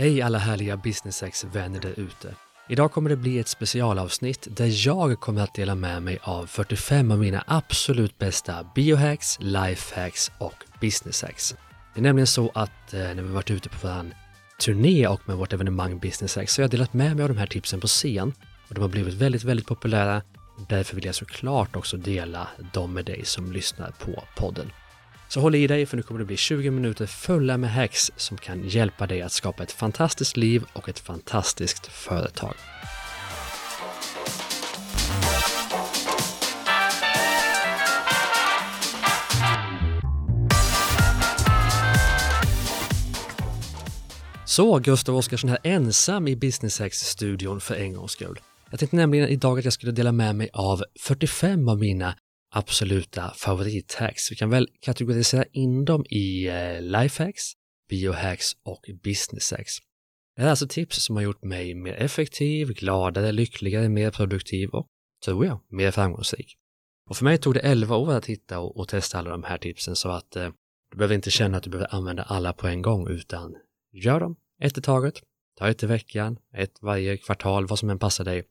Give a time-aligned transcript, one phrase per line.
[0.00, 2.34] Hej alla härliga businesssex-vänner där ute.
[2.68, 7.10] Idag kommer det bli ett specialavsnitt där jag kommer att dela med mig av 45
[7.10, 11.54] av mina absolut bästa biohacks, lifehacks och businesshacks.
[11.94, 14.14] Det är nämligen så att eh, när vi varit ute på vår
[14.60, 17.38] turné och med vårt evenemang Business Hacks så har jag delat med mig av de
[17.38, 18.32] här tipsen på scen
[18.68, 20.22] och de har blivit väldigt, väldigt populära.
[20.68, 24.72] Därför vill jag såklart också dela dem med dig som lyssnar på podden.
[25.32, 28.38] Så håll i dig för nu kommer det bli 20 minuter fulla med hacks som
[28.38, 32.54] kan hjälpa dig att skapa ett fantastiskt liv och ett fantastiskt företag.
[44.46, 48.40] Så, Gustav Oscarsson här ensam i Business Hacks-studion för en gångs skull.
[48.70, 52.14] Jag tänkte nämligen idag att jag skulle dela med mig av 45 av mina
[52.50, 54.32] absoluta favorithacks.
[54.32, 57.52] Vi kan väl kategorisera in dem i eh, lifehacks,
[57.88, 59.72] biohacks och business hacks.
[60.36, 64.70] Det här är alltså tips som har gjort mig mer effektiv, gladare, lyckligare, mer produktiv
[64.70, 64.86] och,
[65.24, 66.56] tror jag, mer framgångsrik.
[67.08, 69.58] Och för mig tog det 11 år att hitta och, och testa alla de här
[69.58, 70.50] tipsen så att eh,
[70.90, 73.56] du behöver inte känna att du behöver använda alla på en gång utan
[73.92, 75.14] gör dem ett i taget.
[75.58, 78.44] Ta ett i veckan, ett varje kvartal, vad som än passar dig.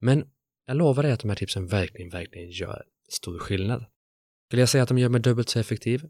[0.00, 0.24] Men
[0.66, 3.84] jag lovar dig att de här tipsen verkligen, verkligen gör stor skillnad.
[4.48, 6.08] Skulle jag säga att de gör mig dubbelt så effektiv?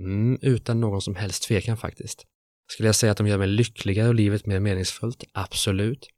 [0.00, 2.26] Mm, utan någon som helst tvekan faktiskt.
[2.68, 5.24] Skulle jag säga att de gör mig lyckligare och livet mer meningsfullt?
[5.32, 6.08] Absolut.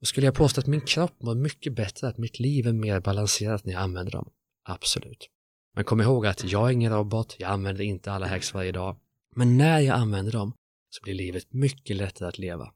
[0.00, 3.00] Och skulle jag påstå att min kropp mår mycket bättre, att mitt liv är mer
[3.00, 4.30] balanserat när jag använder dem?
[4.64, 5.30] Absolut.
[5.74, 8.96] Men kom ihåg att jag är ingen robot, jag använder inte alla hacks varje dag.
[9.34, 10.52] Men när jag använder dem
[10.90, 12.72] så blir livet mycket lättare att leva.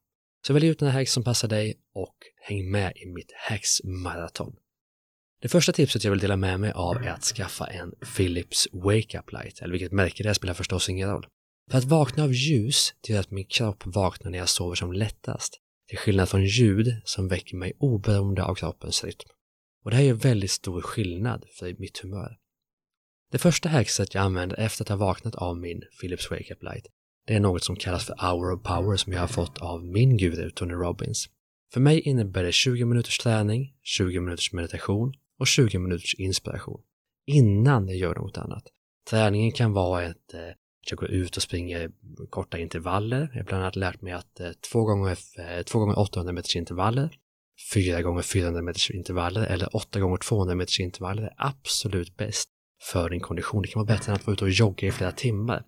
[0.46, 4.56] Så välj ut några hacks som passar dig och häng med i mitt hacks-maraton.
[5.42, 9.18] Det första tipset jag vill dela med mig av är att skaffa en Philips Wake
[9.18, 11.26] Up Light, eller vilket märke det är spelar förstås ingen roll.
[11.70, 15.60] För att vakna av ljus gör att min kropp vaknar när jag sover som lättast,
[15.88, 19.28] till skillnad från ljud som väcker mig oberoende av kroppens rytm.
[19.84, 22.36] Och det här är väldigt stor skillnad för mitt humör.
[23.32, 26.86] Det första hackset jag använder efter att ha vaknat av min Philips Wake Up Light,
[27.26, 30.16] det är något som kallas för Hour of Power som jag har fått av min
[30.16, 31.28] guru Tony Robbins.
[31.72, 36.80] För mig innebär det 20 minuters träning, 20 minuters meditation och 20 minuters inspiration
[37.26, 38.62] innan jag gör något annat.
[39.10, 40.40] Träningen kan vara eh, att eh,
[40.90, 41.90] jag går ut och springer
[42.30, 43.30] korta intervaller.
[43.32, 46.56] Jag har bland annat lärt mig att eh, två gånger, eh, två gånger 800 meters
[46.56, 47.16] intervaller,
[47.74, 52.48] fyra gånger 400 meters intervaller eller åtta gånger 200 meters intervaller är absolut bäst
[52.92, 53.62] för din kondition.
[53.62, 55.64] Det kan vara bättre än att vara ute och jogga i flera timmar.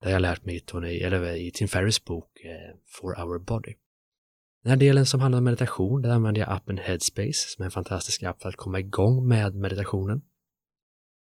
[0.00, 3.38] Det har jag lärt mig i, Tony, eller i Tim Ferris bok eh, For Our
[3.38, 3.74] Body.
[4.62, 7.70] Den här delen som handlar om meditation, där använder jag appen Headspace som är en
[7.70, 10.22] fantastisk app för att komma igång med meditationen.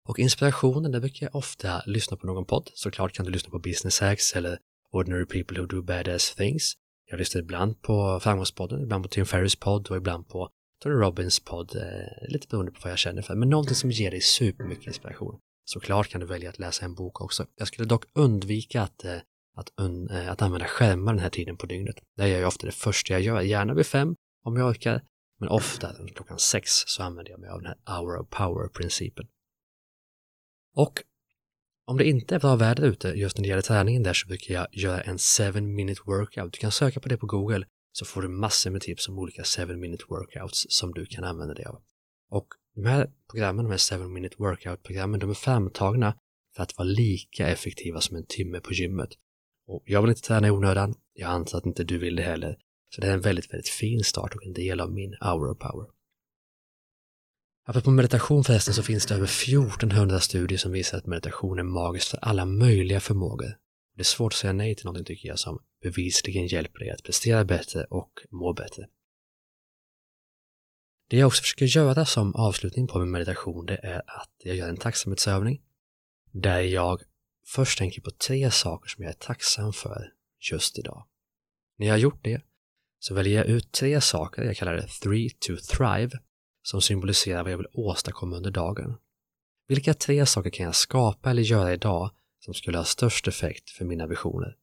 [0.09, 2.71] Och inspirationen, där brukar jag ofta lyssna på någon podd.
[2.75, 4.59] Såklart kan du lyssna på Business Hacks eller
[4.93, 6.73] Ordinary People Who Do Badass Things.
[7.11, 10.49] Jag lyssnar ibland på Framgångspodden, ibland på Tim Ferris podd och ibland på
[10.83, 13.35] Tony Robbins podd, eh, lite beroende på vad jag känner för.
[13.35, 15.41] Men någonting som ger dig supermycket inspiration.
[15.65, 17.47] Såklart kan du välja att läsa en bok också.
[17.57, 19.17] Jag skulle dock undvika att eh,
[19.55, 21.97] att, eh, att använda skärmar den här tiden på dygnet.
[22.17, 25.03] Det gör jag ofta det första jag gör, gärna vid fem om jag orkar,
[25.41, 29.27] men ofta klockan sex så använder jag mig av den här hour of power-principen.
[30.75, 31.03] Och
[31.87, 34.55] om det inte är bra väder ute just när det gäller träningen där så brukar
[34.55, 36.53] jag göra en 7 minute workout.
[36.53, 39.45] Du kan söka på det på Google så får du massor med tips om olika
[39.45, 41.83] 7 minute workouts som du kan använda dig av.
[42.31, 46.17] Och de här programmen, de här 7 minute workout-programmen, de är framtagna
[46.57, 49.09] för att vara lika effektiva som en timme på gymmet.
[49.67, 50.95] Och jag vill inte träna i onödan.
[51.13, 52.59] Jag antar att inte du vill det heller.
[52.95, 55.59] Så det är en väldigt, väldigt fin start och en del av min hour of
[55.59, 55.87] power.
[57.67, 62.09] Apropå meditation förresten så finns det över 1400 studier som visar att meditation är magiskt
[62.09, 63.57] för alla möjliga förmågor.
[63.95, 67.03] Det är svårt att säga nej till någonting tycker jag som bevisligen hjälper dig att
[67.03, 68.87] prestera bättre och må bättre.
[71.09, 74.69] Det jag också försöker göra som avslutning på min meditation det är att jag gör
[74.69, 75.63] en tacksamhetsövning
[76.33, 77.03] där jag
[77.47, 80.13] först tänker på tre saker som jag är tacksam för
[80.53, 81.07] just idag.
[81.79, 82.43] När jag har gjort det
[82.99, 86.11] så väljer jag ut tre saker, jag kallar det three to thrive,
[86.63, 88.97] som symboliserar vad jag vill åstadkomma under dagen.
[89.69, 93.85] Vilka tre saker kan jag skapa eller göra idag som skulle ha störst effekt för
[93.85, 94.57] mina visioner?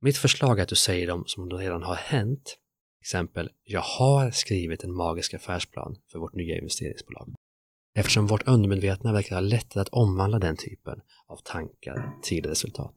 [0.00, 2.58] Mitt förslag är att du säger dem som om de redan har hänt.
[3.00, 7.37] Exempel, jag har skrivit en magisk affärsplan för vårt nya investeringsbolag
[7.98, 12.94] eftersom vårt undermedvetna verkar ha lättare att omvandla den typen av tankar till resultat.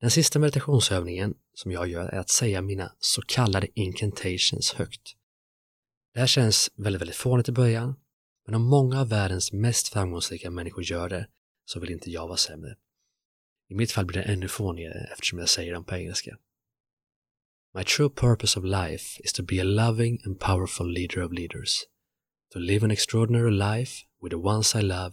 [0.00, 5.16] Den sista meditationsövningen som jag gör är att säga mina så kallade incantations högt.
[6.12, 7.94] Det här känns väldigt, väldigt fånigt i början,
[8.46, 11.28] men om många av världens mest framgångsrika människor gör det
[11.64, 12.76] så vill inte jag vara sämre.
[13.68, 16.38] I mitt fall blir det ännu fånigare eftersom jag säger dem på engelska.
[17.74, 21.84] My true purpose of life is to be a loving and powerful leader of leaders,
[22.54, 25.12] to live an extraordinary life with the ones I love,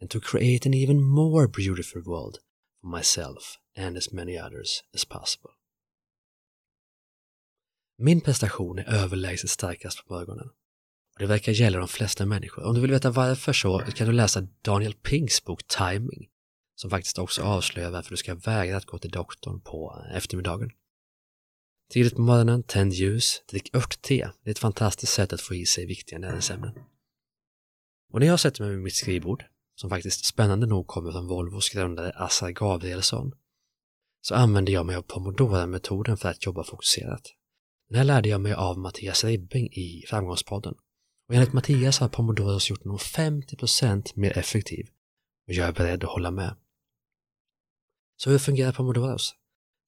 [0.00, 2.38] and to create an even more beautiful world
[2.80, 5.50] for myself and as many others as possible.
[7.98, 10.48] Min prestation är överlägset starkast på morgonen.
[11.14, 12.64] Och det verkar gälla de flesta människor.
[12.64, 16.28] Om du vill veta varför så kan du läsa Daniel Pinks bok Timing,
[16.74, 20.70] som faktiskt också avslöjar varför du ska vägra att gå till doktorn på eftermiddagen.
[21.90, 24.32] Tidigt på morgonen, tänd ljus, drick örtte.
[24.42, 26.72] Det är ett fantastiskt sätt att få i sig viktiga näringsämnen.
[28.12, 29.44] Och när jag sätter mig vid mitt skrivbord,
[29.74, 33.32] som faktiskt spännande nog kommer från Volvos grundare Assar Gabrielsson,
[34.20, 37.22] så använder jag mig av Pomodoro-metoden för att jobba fokuserat.
[37.88, 40.74] Den här lärde jag mig av Mattias Ribbing i Framgångspodden.
[41.28, 44.88] Och enligt Mattias har Pomodoros gjort nog 50% mer effektiv
[45.46, 46.56] och jag är beredd att hålla med.
[48.16, 49.34] Så hur fungerar Pomodoros?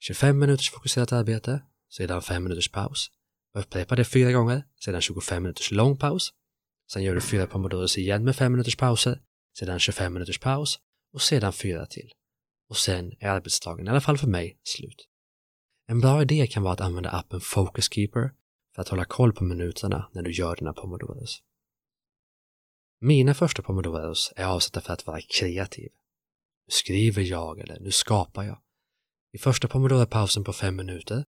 [0.01, 3.11] 25 minuters fokuserat arbete, sedan 5 minuters paus.
[3.55, 6.33] Upprepa det fyra gånger, sedan 25 minuters lång paus.
[6.93, 9.23] Sen gör du fyra Pomodoros igen med 5 minuters pauser,
[9.59, 10.79] sedan 25 minuters paus
[11.13, 12.13] och sedan fyra till.
[12.69, 15.09] Och sen är arbetsdagen, i alla fall för mig, slut.
[15.87, 18.31] En bra idé kan vara att använda appen Focus Keeper
[18.75, 21.43] för att hålla koll på minuterna när du gör dina pomodoros.
[23.01, 25.91] Mina första pomodoros är avsatta för att vara kreativ.
[26.67, 28.59] Nu skriver jag eller nu skapar jag.
[29.33, 31.25] I första pomodoro-pausen på fem minuter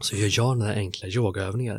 [0.00, 1.76] så gör jag några enkla yogaövningar.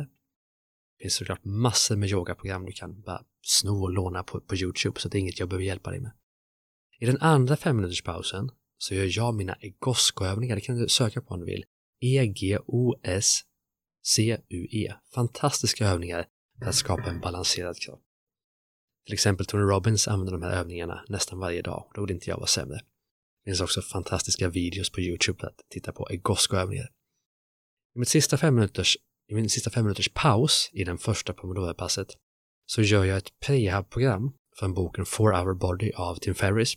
[0.98, 5.00] Det finns såklart massor med yogaprogram du kan bara sno och låna på, på Youtube
[5.00, 6.12] så det är inget jag behöver hjälpa dig med.
[7.00, 11.40] I den andra femminuterspausen så gör jag mina egoscoövningar, det kan du söka på om
[11.40, 11.64] du vill.
[12.00, 13.44] E-G-O-S-C-U-E.
[15.14, 16.26] Fantastiska övningar
[16.58, 18.02] för att skapa en balanserad kropp.
[19.06, 22.36] Till exempel Tony Robbins använder de här övningarna nästan varje dag då vill inte jag
[22.36, 22.76] vara sämre.
[23.44, 26.82] Det finns också fantastiska videos på Youtube att titta på egoscoövningar.
[26.82, 27.01] övningar
[27.96, 28.96] i, mitt sista fem minuters,
[29.28, 32.08] I min sista fem minuters paus i den första Pomodoro-passet
[32.66, 36.76] så gör jag ett prehab-program från boken Four Hour Body av Tim Ferris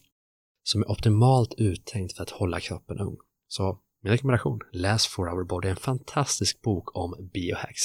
[0.64, 3.18] som är optimalt uttänkt för att hålla kroppen ung.
[3.48, 7.82] Så min rekommendation, läs Four Hour Body, en fantastisk bok om biohacks.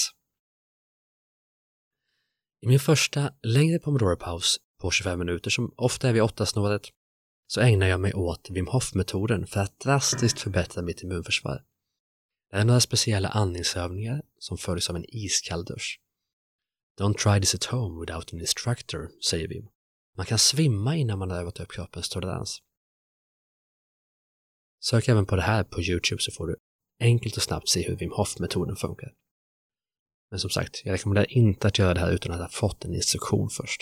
[2.63, 6.89] I min första längre pomodoro-paus på 25 minuter, som ofta är vid 8-snåret,
[7.47, 11.65] så ägnar jag mig åt Wim Hof-metoden för att drastiskt förbättra mitt immunförsvar.
[12.51, 16.01] Det är några speciella andningsövningar som följs av en iskall dusch.
[17.01, 19.69] Don't try this at home without an instructor, säger Wim.
[20.17, 22.63] Man kan svimma innan man har övat upp kroppens tolerans.
[24.83, 26.57] Sök även på det här på Youtube så får du
[27.01, 29.15] enkelt och snabbt se hur Wim Hof-metoden funkar.
[30.31, 32.95] Men som sagt, jag rekommenderar inte att göra det här utan att ha fått en
[32.95, 33.81] instruktion först.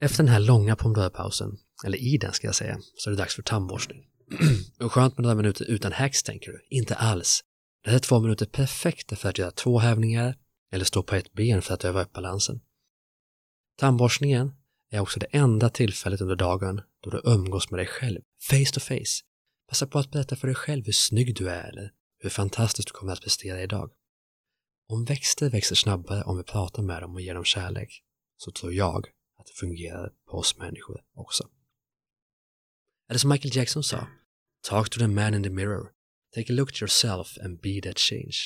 [0.00, 3.34] Efter den här långa pomodoro eller i den ska jag säga, så är det dags
[3.34, 4.11] för tandborstning.
[4.90, 6.66] skönt med några minuter utan hacks tänker du?
[6.70, 7.40] Inte alls.
[7.84, 10.36] Det här är två minuter perfekta för att göra två hävningar
[10.72, 12.60] eller stå på ett ben för att öva upp balansen.
[13.78, 14.52] Tandborstningen
[14.90, 18.20] är också det enda tillfället under dagen då du umgås med dig själv,
[18.50, 19.22] face to face.
[19.68, 22.92] Passa på att berätta för dig själv hur snygg du är eller hur fantastiskt du
[22.92, 23.90] kommer att prestera idag.
[24.88, 28.02] Om växter växer snabbare om vi pratar med dem och ger dem kärlek,
[28.36, 29.06] så tror jag
[29.38, 31.48] att det fungerar på oss människor också.
[33.08, 34.06] Eller som Michael Jackson sa,
[34.62, 35.92] Talk to the man in the mirror.
[36.34, 38.36] Take a look at yourself and be that change.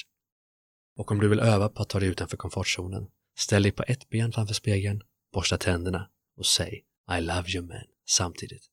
[0.97, 3.07] Och om du vill öva på att ta dig utanför komfortzonen,
[3.39, 5.03] ställ dig på ett ben framför spegeln,
[5.33, 6.85] borsta tänderna och säg
[7.19, 8.71] I love you man samtidigt.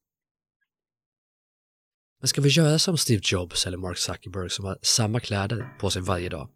[2.19, 5.89] Men ska vi göra som Steve Jobs eller Mark Zuckerberg som har samma kläder på
[5.89, 6.49] sig varje dag?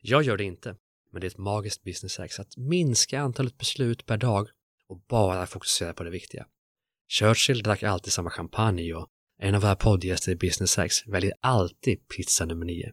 [0.00, 0.76] Jag gör det inte,
[1.10, 4.48] men det är ett magiskt business hack att minska antalet beslut per dag
[4.88, 6.46] och bara fokusera på det viktiga.
[7.08, 9.08] Churchill drack alltid samma champagne och
[9.44, 12.92] en av våra poddgäster i Business Hacks väljer alltid pizza nummer 9.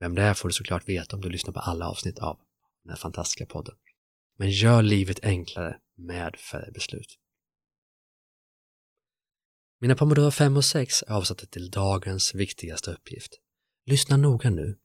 [0.00, 2.38] Vem det är får du såklart veta om du lyssnar på alla avsnitt av
[2.82, 3.74] den här fantastiska podden.
[4.38, 7.18] Men gör livet enklare med färre beslut.
[9.80, 13.40] Mina Pomodoro 5 och 6 är avsatta till dagens viktigaste uppgift.
[13.86, 14.78] Lyssna noga nu,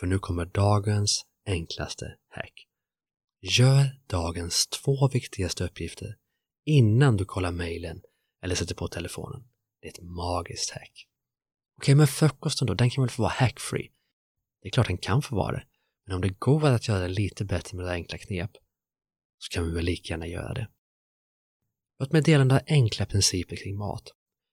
[0.00, 2.66] för nu kommer dagens enklaste hack.
[3.40, 6.16] Gör dagens två viktigaste uppgifter
[6.64, 8.02] innan du kollar mejlen
[8.42, 9.44] eller sätter på telefonen.
[9.88, 11.06] Det är ett magiskt hack.
[11.76, 13.88] Okej, men frukosten då, den kan väl få vara hackfree?
[14.62, 15.66] Det är klart den kan få vara det,
[16.06, 18.50] men om det går att göra det lite bättre med några enkla knep
[19.38, 20.68] så kan vi väl lika gärna göra det.
[21.98, 24.12] Låt mig dela några enkla principer kring mat.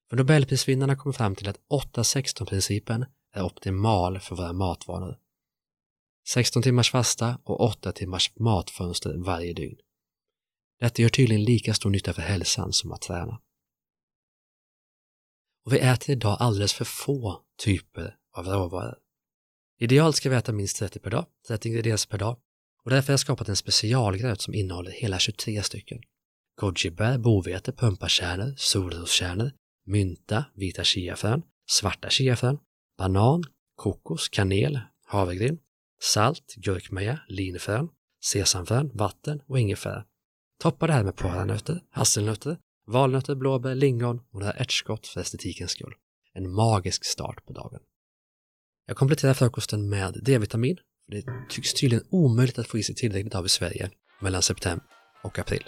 [0.09, 5.19] För Nobelprisvinnarna kom fram till att 8-16-principen är optimal för våra matvanor.
[6.27, 9.77] 16 timmars fasta och 8 timmars matfönster varje dygn.
[10.79, 13.41] Detta gör tydligen lika stor nytta för hälsan som att träna.
[15.65, 18.98] Och vi äter idag alldeles för få typer av råvaror.
[19.79, 22.38] Idealt ska vi äta minst 30 per dag, 30 ingredienser per dag.
[22.84, 26.01] Och därför har jag skapat en specialgröt som innehåller hela 23 stycken.
[26.62, 29.51] Gojibär, bovete, pumpakärnor, solroskärnor,
[29.86, 32.57] mynta, vita chiafrön, svarta chiafrön,
[32.98, 33.43] banan,
[33.75, 35.60] kokos, kanel, havregryn,
[36.01, 37.89] salt, gurkmeja, linfrön,
[38.24, 40.05] sesamfrön, vatten och ingefära.
[40.60, 45.93] Toppa det här med paranötter, hasselnötter, valnötter, blåbär, lingon och några ärtskott för estetikens skull.
[46.33, 47.79] En magisk start på dagen.
[48.87, 50.77] Jag kompletterar frukosten med D-vitamin.
[51.07, 54.85] Det tycks tydligen omöjligt att få i sig tillräckligt av i Sverige mellan september
[55.23, 55.63] och april.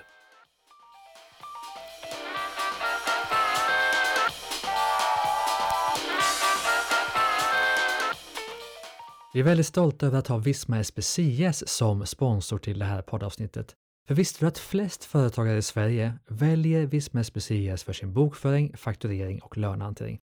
[9.33, 13.75] Vi är väldigt stolta över att ha Visma SPCS som sponsor till det här poddavsnittet.
[14.07, 19.41] För visste du att flest företagare i Sverige väljer Visma SPCS för sin bokföring, fakturering
[19.41, 20.19] och lönehantering?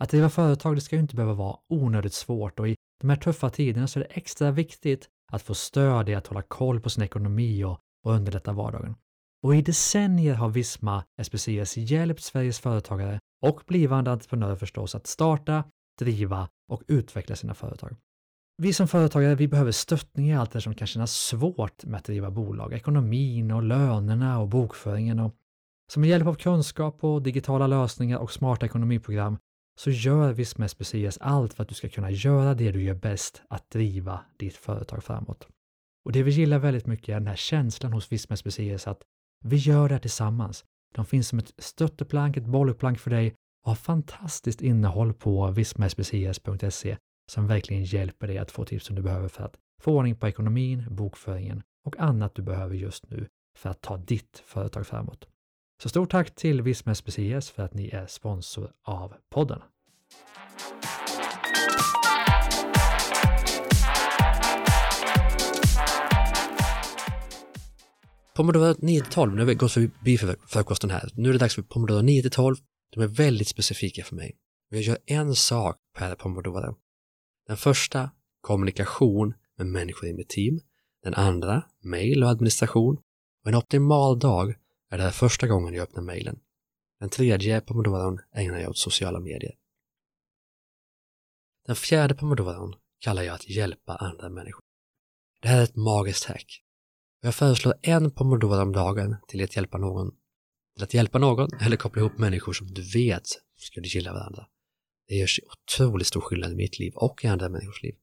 [0.00, 3.16] Att driva företag det ska ju inte behöva vara onödigt svårt och i de här
[3.16, 6.90] tuffa tiderna så är det extra viktigt att få stöd i att hålla koll på
[6.90, 8.94] sin ekonomi och, och underlätta vardagen.
[9.42, 15.64] Och i decennier har Visma SPCS hjälpt Sveriges företagare och blivande entreprenörer förstås att starta,
[15.98, 17.96] driva och utveckla sina företag.
[18.56, 22.04] Vi som företagare, vi behöver stöttning i allt det som kan kännas svårt med att
[22.04, 22.72] driva bolag.
[22.72, 25.20] Ekonomin och lönerna och bokföringen.
[25.20, 25.34] Och
[25.92, 29.38] så med hjälp av kunskap och digitala lösningar och smarta ekonomiprogram
[29.78, 33.42] så gör Visma Specias allt för att du ska kunna göra det du gör bäst,
[33.48, 35.48] att driva ditt företag framåt.
[36.04, 39.02] Och det vi gillar väldigt mycket är den här känslan hos Visma Specias att
[39.44, 40.64] vi gör det här tillsammans.
[40.94, 43.34] De finns som ett stötteplank, ett bollplank för dig
[43.64, 46.96] och har fantastiskt innehåll på vismaspecias.se
[47.26, 50.28] som verkligen hjälper dig att få tips som du behöver för att få ordning på
[50.28, 55.28] ekonomin, bokföringen och annat du behöver just nu för att ta ditt företag framåt.
[55.82, 59.60] Så stort tack till Visma SPCS för att ni är sponsor av podden.
[68.36, 71.10] Pomodoro 9-12, nu har vi gått förbi frukosten här.
[71.14, 72.56] Nu är det dags för Pomodoro 9-12.
[72.94, 74.36] De är väldigt specifika för mig.
[74.70, 76.76] Jag gör en sak per Pomodoro.
[77.46, 78.10] Den första,
[78.40, 80.60] kommunikation med människor i mitt team.
[81.02, 82.96] Den andra, mail och administration.
[83.42, 84.54] Och en optimal dag
[84.90, 86.40] är det här första gången jag öppnar mailen.
[87.00, 89.54] Den tredje pomodoron ägnar jag åt sociala medier.
[91.66, 94.64] Den fjärde pomodoron kallar jag att hjälpa andra människor.
[95.42, 96.62] Det här är ett magiskt hack.
[97.20, 100.14] Jag föreslår en pomodoro om dagen till att hjälpa någon
[100.74, 104.46] till att hjälpa någon eller koppla ihop människor som du vet skulle gilla varandra.
[105.08, 107.94] Det gör otroligt stor skillnad i mitt liv och i andra människors liv.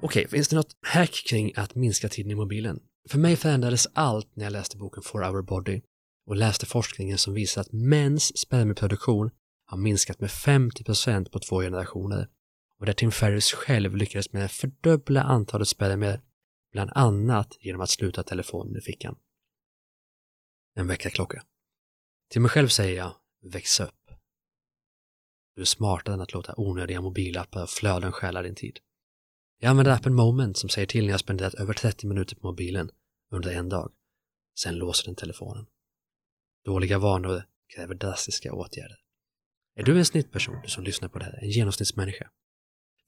[0.00, 2.80] Okej, finns det något hack kring att minska tiden i mobilen?
[3.08, 5.82] För mig förändrades allt när jag läste boken For Our Body
[6.26, 9.30] och läste forskningen som visar att mäns spermieproduktion
[9.66, 12.28] har minskat med 50% på två generationer
[12.78, 16.20] och där Tim Ferris själv lyckades med att fördubbla antalet spermier
[16.72, 19.16] bland annat genom att sluta telefonen i fickan.
[20.74, 21.42] En väckarklocka.
[22.30, 24.01] Till mig själv säger jag, väx upp.
[25.54, 28.78] Du är smartare än att låta onödiga mobilappar och flöden stjäla din tid.
[29.58, 32.90] Jag använder appen Moment som säger till när jag spenderat över 30 minuter på mobilen
[33.30, 33.92] under en dag.
[34.58, 35.66] Sen låser den telefonen.
[36.64, 37.42] Dåliga vanor
[37.74, 38.98] kräver drastiska åtgärder.
[39.74, 42.30] Är du en snittperson, du som lyssnar på det här, en genomsnittsmänniska?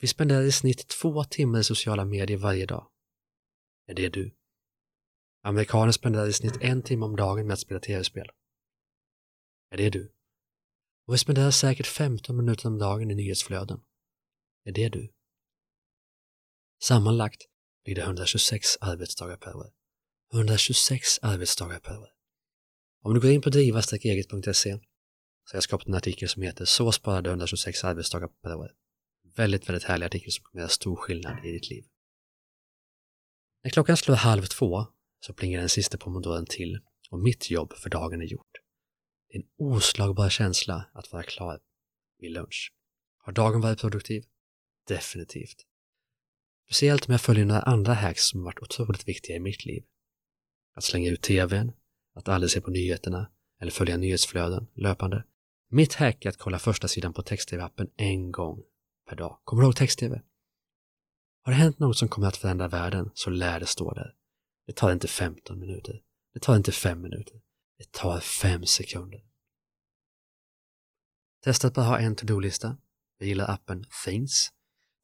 [0.00, 2.90] Vi spenderar i snitt två timmar i sociala medier varje dag.
[3.86, 4.34] Är det du?
[5.42, 8.26] Amerikaner spenderar i snitt en timme om dagen med att spela tv-spel.
[9.70, 10.12] Är det du?
[11.06, 13.80] Och vi spenderar säkert 15 minuter om dagen i nyhetsflöden.
[14.64, 15.12] Är det du?
[16.82, 17.42] Sammanlagt
[17.84, 19.72] blir det 126 arbetsdagar per år.
[20.32, 22.08] 126 arbetsdagar per år.
[23.02, 24.78] Om du går in på driva-eget.se
[25.44, 28.72] så har jag skapat en artikel som heter Så sparar du 126 arbetsdagar per år.
[29.36, 31.84] Väldigt, väldigt härlig artikel som kommer göra stor skillnad i ditt liv.
[33.64, 34.86] När klockan slår halv två
[35.20, 36.80] så plingar den sista pomodoren till
[37.10, 38.63] och mitt jobb för dagen är gjort.
[39.34, 41.60] Det är en oslagbar känsla att vara klar
[42.18, 42.72] vid lunch.
[43.18, 44.24] Har dagen varit produktiv?
[44.88, 45.66] Definitivt.
[46.66, 49.84] Speciellt om jag följer några andra hacks som varit otroligt viktiga i mitt liv.
[50.74, 51.72] Att slänga ut tvn,
[52.14, 55.24] att aldrig se på nyheterna eller följa nyhetsflöden löpande.
[55.70, 58.62] Mitt hack är att kolla första sidan på text-tv-appen en gång
[59.08, 59.38] per dag.
[59.44, 60.22] Kommer du ihåg text-tv?
[61.42, 64.14] Har det hänt något som kommer att förändra världen så lär det stå där.
[64.66, 66.02] Det tar inte 15 minuter.
[66.34, 67.43] Det tar inte 5 minuter.
[67.78, 69.24] Det tar fem sekunder.
[71.44, 72.76] Testa att bara ha en to-do-lista.
[73.18, 74.50] Jag gillar appen Things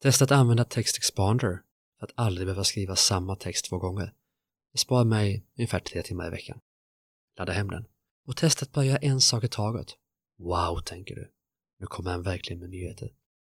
[0.01, 1.63] Testa att använda Text Expander
[1.99, 4.13] för att aldrig behöva skriva samma text två gånger.
[4.71, 6.59] Det sparar mig ungefär tre timmar i veckan.
[7.37, 7.85] Ladda hem den.
[8.27, 9.87] Och testa att bara göra en sak i taget.
[10.39, 11.31] Wow, tänker du.
[11.79, 13.09] Nu kommer han verkligen med nyheter.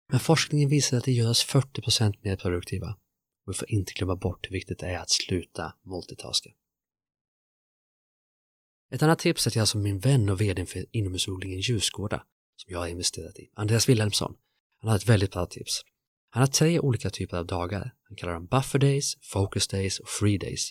[0.09, 2.99] Men forskningen visar att det gör oss 40% mer produktiva.
[3.47, 6.51] Och vi får inte glömma bort hur viktigt det är att sluta multitaska.
[8.93, 12.23] Ett annat tips är till alltså min vän och vd för inomhusodlingen Ljusgårda
[12.57, 14.35] som jag har investerat i, Andreas Wilhelmsson.
[14.81, 15.83] Han har ett väldigt bra tips.
[16.31, 17.95] Han har tre olika typer av dagar.
[18.09, 20.71] Han kallar dem buffer days, focus days och free days.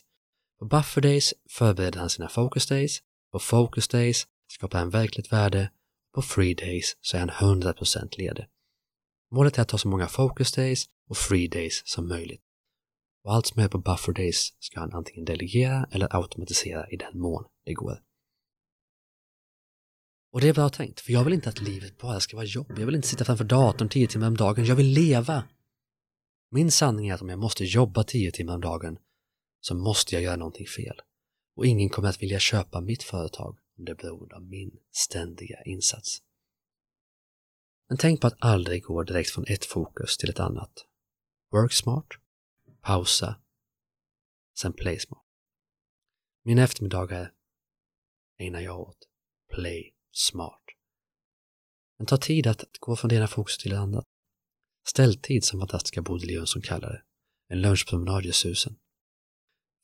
[0.59, 2.99] På buffer days förbereder han sina focus days.
[3.31, 5.71] På focus days skapar han verkligt värde.
[6.15, 8.45] På free days så är han 100% ledig.
[9.31, 12.41] Målet är att ta så många focus days och free days som möjligt.
[13.23, 17.19] Och allt som är på buffer days ska han antingen delegera eller automatisera i den
[17.19, 18.01] mån det går.
[20.31, 22.79] Och det är bra tänkt, för jag vill inte att livet bara ska vara jobb.
[22.79, 24.65] Jag vill inte sitta framför datorn tio timmar om dagen.
[24.65, 25.43] Jag vill leva.
[26.51, 28.97] Min sanning är att om jag måste jobba tio timmar om dagen
[29.61, 31.01] så måste jag göra någonting fel.
[31.55, 36.21] Och ingen kommer att vilja köpa mitt företag om det beror av min ständiga insats.
[37.89, 40.85] Men tänk på att aldrig gå direkt från ett fokus till ett annat.
[41.51, 42.07] Work smart,
[42.81, 43.35] pausa,
[44.59, 45.25] sen play smart.
[46.43, 47.33] Mina eftermiddagar
[48.39, 49.07] ägnar jag åt
[49.53, 50.61] play smart.
[51.97, 54.03] Men ta tid att gå från det ena fokuset till det andra.
[54.87, 57.01] Ställtid som fantastiska Bodil Jönsson kallar det.
[57.47, 58.75] En lunchpromenad i susen.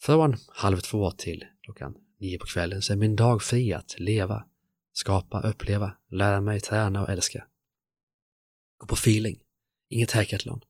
[0.01, 4.45] Från halv två till klockan nio på kvällen så är min dag fri att leva,
[4.93, 7.47] skapa, uppleva, lära mig, träna och älska.
[8.77, 9.39] Gå på feeling,
[9.89, 10.61] inget hackathon.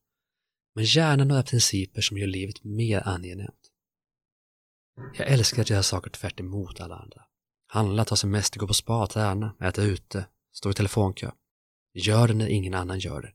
[0.75, 3.71] Men gärna några principer som gör livet mer angenämt.
[5.17, 7.26] Jag älskar att göra saker tvärt emot alla andra.
[7.67, 11.31] Handla, ta semester, gå på spa, träna, äta ute, stå i telefonkö.
[11.93, 13.33] Gör det när ingen annan gör det.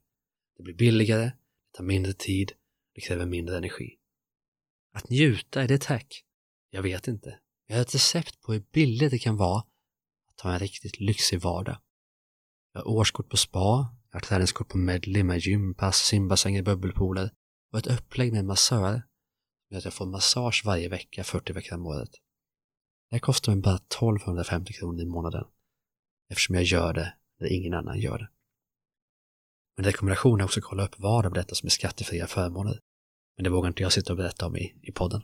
[0.57, 2.53] Det blir billigare, det tar mindre tid,
[2.95, 3.99] det kräver mindre energi.
[4.95, 6.25] Att njuta, är det ett hack?
[6.71, 7.39] Jag vet inte.
[7.67, 9.65] Jag har ett recept på hur billigt det kan vara
[10.29, 11.77] att ha en riktigt lyxig vardag.
[12.73, 17.31] Jag har årskort på spa, jag har träningskort på Medley med gympass, simbassänger, bubbelpooler
[17.73, 19.03] och ett upplägg med massör
[19.71, 22.11] med att jag får massage varje vecka 40 veckor om året.
[23.13, 25.45] Det här kostar mig bara 1250 kronor i månaden
[26.31, 28.29] eftersom jag gör det när ingen annan gör det.
[29.77, 32.81] Men rekommendation är också att kolla upp vad av detta som är skattefria förmåner.
[33.37, 35.23] Men det vågar inte jag sitta och berätta om i, i podden.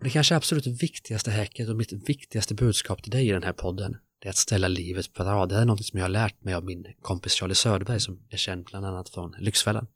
[0.00, 3.96] Det kanske absolut viktigaste hacket och mitt viktigaste budskap till dig i den här podden
[4.18, 5.48] det är att ställa livet på rad.
[5.48, 8.36] Det är något som jag har lärt mig av min kompis Charlie Söderberg som är
[8.36, 9.86] känd bland annat från Lyxfällan.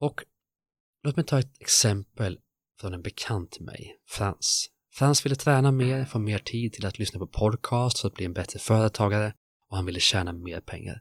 [0.00, 0.24] Och
[1.02, 2.40] låt mig ta ett exempel
[2.82, 4.66] från en bekant till mig, Frans.
[4.92, 8.24] Frans ville träna mer, få mer tid till att lyssna på podcast för att bli
[8.24, 9.34] en bättre företagare
[9.70, 11.00] och han ville tjäna mer pengar.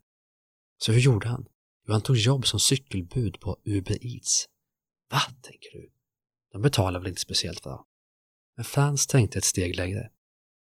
[0.78, 1.46] Så hur gjorde han?
[1.88, 4.46] Jo, han tog jobb som cykelbud på Uber Eats.
[5.12, 5.92] Va, tänker du?
[6.52, 7.86] De betalar väl inte speciellt bra?
[8.56, 10.10] Men Frans tänkte ett steg längre.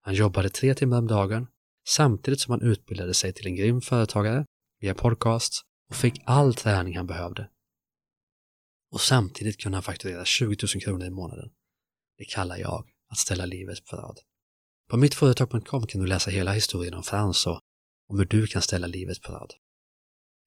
[0.00, 1.46] Han jobbade tre timmar om dagen
[1.86, 4.46] samtidigt som han utbildade sig till en grym företagare
[4.80, 7.48] via podcasts och fick all träning han behövde.
[8.94, 11.50] Och samtidigt kunna fakturera 20 000 kronor i månaden.
[12.18, 14.18] Det kallar jag att ställa livet på rad.
[14.90, 17.60] På mittföretag.com kan du läsa hela historien om Frans och
[18.08, 19.52] om hur du kan ställa livet på rad.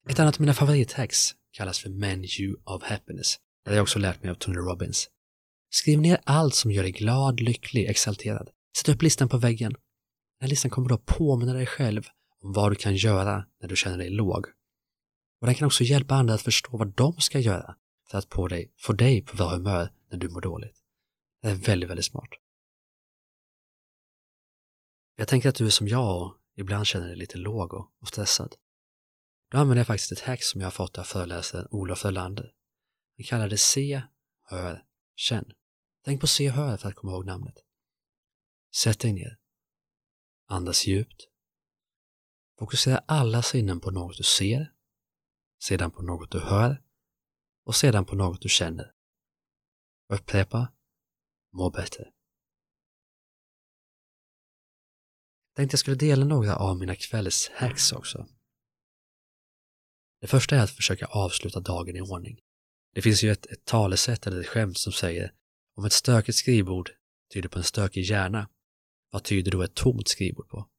[0.09, 3.37] Ett annat av mina favorithacks kallas för Menu of Happiness.
[3.63, 5.07] Det har jag också lärt mig av Tony Robbins.
[5.69, 8.49] Skriv ner allt som gör dig glad, lycklig, exalterad.
[8.77, 9.71] Sätt upp listan på väggen.
[9.71, 12.07] Den här listan kommer då att påminna dig själv
[12.43, 14.45] om vad du kan göra när du känner dig låg.
[15.41, 17.75] Och den kan också hjälpa andra att förstå vad de ska göra
[18.13, 20.83] att få dig, få dig på bra humör när du mår dåligt.
[21.41, 22.29] Det är väldigt, väldigt smart.
[25.15, 28.55] Jag tänker att du är som jag och ibland känner dig lite låg och stressad.
[29.51, 32.53] Då använder jag faktiskt ett hack som jag har fått av föreläsaren Olof Ölander.
[33.17, 34.01] Han kallar det Se,
[34.43, 35.51] Hör, Känn.
[36.05, 37.55] Tänk på Se Hör för att komma ihåg namnet.
[38.75, 39.37] Sätt dig ner.
[40.47, 41.27] Andas djupt.
[42.59, 44.73] Fokusera alla sinnen på något du ser,
[45.59, 46.83] sedan på något du hör
[47.67, 48.93] och sedan på något du känner.
[50.13, 50.73] Upprepa.
[51.53, 52.11] Må bättre.
[55.55, 58.27] Tänkte jag skulle dela några av mina kvällshacks också.
[60.21, 62.39] Det första är att försöka avsluta dagen i ordning.
[62.93, 65.33] Det finns ju ett, ett talesätt eller ett skämt som säger
[65.75, 66.91] om ett stökigt skrivbord
[67.33, 68.49] tyder på en stökig hjärna,
[69.11, 70.69] vad tyder då ett tomt skrivbord på?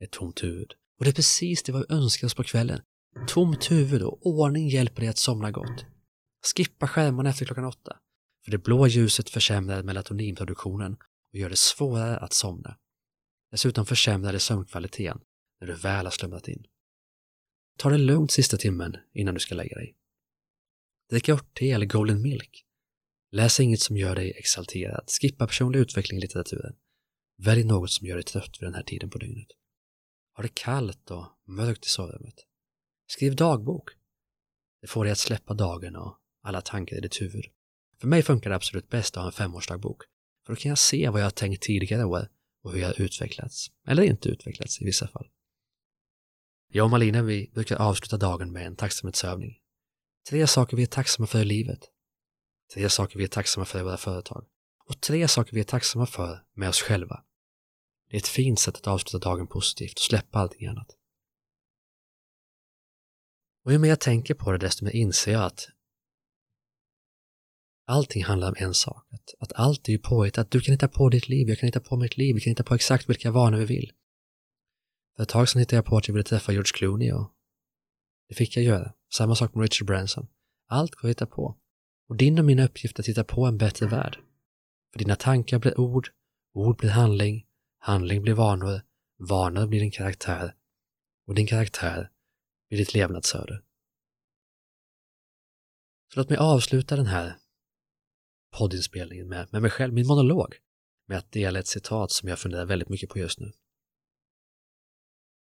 [0.00, 0.74] Ett tomt huvud.
[0.98, 2.82] Och det är precis det vi önskar oss på kvällen.
[3.28, 5.84] Tomt huvud och ordning hjälper dig att somna gott.
[6.56, 7.96] Skippa skärmarna efter klockan åtta,
[8.44, 10.92] för det blå ljuset försämrar melatoninproduktionen
[11.32, 12.76] och gör det svårare att somna.
[13.50, 15.20] Dessutom försämrar det sömnkvaliteten
[15.60, 16.64] när du väl har slumrat in.
[17.78, 19.96] Ta det lugnt sista timmen innan du ska lägga dig.
[21.10, 22.64] Drick örtte eller golden milk.
[23.32, 25.04] Läs inget som gör dig exalterad.
[25.20, 26.76] Skippa personlig utveckling i litteraturen.
[27.38, 29.48] Välj något som gör dig trött vid den här tiden på dygnet.
[30.36, 32.34] Ha det kallt och mörkt i sovrummet.
[33.10, 33.90] Skriv dagbok.
[34.80, 37.44] Det får dig att släppa dagen och alla tankar i ditt huvud.
[38.00, 40.02] För mig funkar det absolut bäst att ha en femårsdagbok.
[40.46, 42.28] För då kan jag se vad jag har tänkt tidigare år
[42.62, 43.70] och hur jag har utvecklats.
[43.86, 45.28] Eller inte utvecklats i vissa fall.
[46.72, 49.58] Jag och Malina vi brukar avsluta dagen med en tacksamhetsövning.
[50.28, 51.80] Tre saker vi är tacksamma för i livet.
[52.74, 54.46] Tre saker vi är tacksamma för i våra företag.
[54.86, 57.24] Och tre saker vi är tacksamma för med oss själva.
[58.10, 60.99] Det är ett fint sätt att avsluta dagen positivt och släppa allting annat.
[63.64, 65.68] Och ju mer jag tänker på det, desto mer inser jag att
[67.86, 69.06] allting handlar om en sak.
[69.10, 70.50] Att, att allt är ju påhittat.
[70.50, 72.64] Du kan hitta på ditt liv, jag kan hitta på mitt liv, vi kan hitta
[72.64, 73.92] på exakt vilka vanor vi vill.
[75.16, 77.32] För ett tag sedan hittade jag på att jag ville träffa George Clooney och
[78.28, 78.92] det fick jag göra.
[79.12, 80.26] Samma sak med Richard Branson.
[80.68, 81.58] Allt går att hitta på.
[82.08, 84.18] Och din och min uppgift är att hitta på en bättre värld.
[84.92, 86.08] För dina tankar blir ord,
[86.54, 87.46] ord blir handling,
[87.78, 88.80] handling blir vanor,
[89.18, 90.54] vanor blir din karaktär
[91.26, 92.10] och din karaktär
[92.70, 93.62] vid ditt levnadsöde.
[96.12, 97.38] Så låt mig avsluta den här
[98.58, 100.54] poddinspelningen med, med mig själv, min monolog,
[101.06, 103.52] med att dela ett citat som jag funderar väldigt mycket på just nu.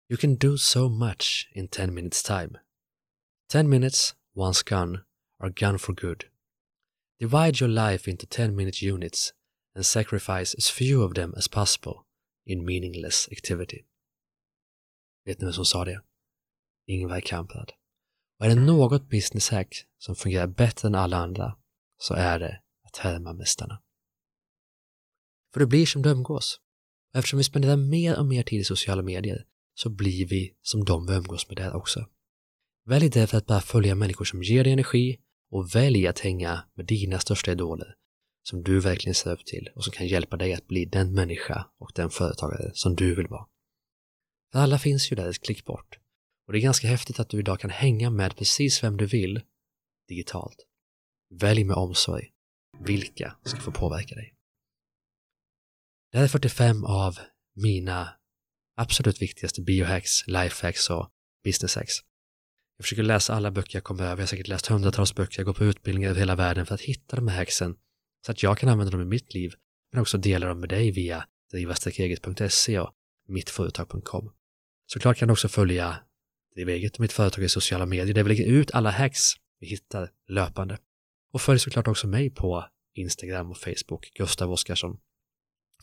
[0.10, 2.60] You can do so much in 10 minutes time.
[3.52, 5.00] 10 minutes, once gone,
[5.40, 6.26] are gone for good.
[7.20, 9.34] Divide your life into 10 minute units
[9.76, 11.94] and sacrifice as few of them as possible
[12.46, 13.86] in meaningless activity.
[15.26, 16.02] Vet ni vem som sa det?
[16.88, 17.72] Ingvar Kamprad.
[18.40, 21.58] Och är det något business hack som fungerar bättre än alla andra
[21.98, 23.82] så är det att härma mästarna.
[25.54, 26.60] För det blir som de umgås.
[27.14, 30.86] Och eftersom vi spenderar mer och mer tid i sociala medier så blir vi som
[30.86, 32.06] de vi umgås med där också.
[32.86, 35.20] Välj därför att bara följa människor som ger dig energi
[35.52, 37.96] och välj att hänga med dina största idoler
[38.44, 41.68] som du verkligen ser upp till och som kan hjälpa dig att bli den människa
[41.80, 43.48] och den företagare som du vill vara.
[44.52, 46.01] För alla finns ju där ett klick bort.
[46.48, 49.42] Och det är ganska häftigt att du idag kan hänga med precis vem du vill
[50.08, 50.66] digitalt.
[51.30, 52.32] Välj med omsorg
[52.80, 54.36] vilka ska få påverka dig.
[56.12, 57.20] Det här är 45 av
[57.56, 58.10] mina
[58.78, 61.10] absolut viktigaste biohacks, lifehacks och
[61.44, 61.94] businesshacks.
[62.78, 65.46] Jag försöker läsa alla böcker jag kommer över, jag har säkert läst hundratals böcker, jag
[65.46, 67.76] går på utbildningar över hela världen för att hitta de här hacksen
[68.26, 69.54] så att jag kan använda dem i mitt liv,
[69.92, 72.94] men också dela dem med dig via driva-eget.se och
[73.28, 74.32] mittföretag.com.
[74.86, 75.98] Såklart kan du också följa
[76.56, 79.22] Driva eget och mitt företag i sociala medier där vi lägger ut alla hacks
[79.60, 80.78] vi hittar löpande.
[81.34, 85.00] Och följ såklart också mig på Instagram och Facebook, Gustav Oskarsson.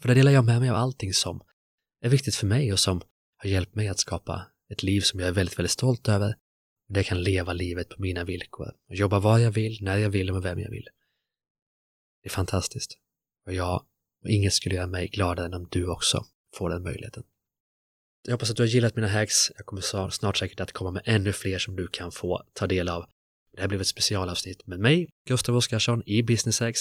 [0.01, 1.41] För där delar jag med mig av allting som
[2.01, 3.01] är viktigt för mig och som
[3.37, 6.35] har hjälpt mig att skapa ett liv som jag är väldigt, väldigt stolt över.
[6.89, 10.11] Där jag kan leva livet på mina villkor och jobba var jag vill, när jag
[10.11, 10.89] vill och med vem jag vill.
[12.23, 12.99] Det är fantastiskt.
[13.47, 13.85] Och jag
[14.23, 17.25] och inget skulle göra mig gladare än om du också får den möjligheten.
[18.29, 19.51] Jag hoppas att du har gillat mina hacks.
[19.57, 22.89] Jag kommer snart säkert att komma med ännu fler som du kan få ta del
[22.89, 23.05] av.
[23.55, 26.81] Det här blev ett specialavsnitt med mig, Gustav Oskarsson i Business Hacks.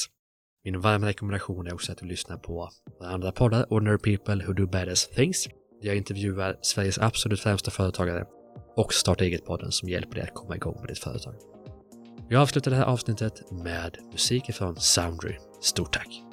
[0.63, 2.69] Min varma rekommendation är också att du lyssnar på
[3.01, 5.47] andra poddar, Ordinary People Who Do Badass Things.
[5.81, 8.25] Jag intervjuar Sveriges absolut främsta företagare
[8.75, 11.35] och Starta Eget-podden som hjälper dig att komma igång med ditt företag.
[12.29, 15.37] Jag avslutar det här avsnittet med musik från Soundry.
[15.61, 16.23] Stort tack!